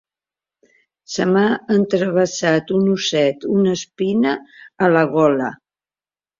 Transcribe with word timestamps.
Se 1.15 1.27
m'ha 1.33 1.43
entravessat 1.75 2.73
un 2.79 2.89
osset, 2.95 3.47
una 3.59 3.77
espina, 3.81 4.35
a 4.89 4.93
la 4.99 5.07
gola. 5.17 5.55